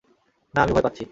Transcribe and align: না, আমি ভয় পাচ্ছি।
না, 0.53 0.59
আমি 0.63 0.71
ভয় 0.73 0.83
পাচ্ছি। 0.83 0.99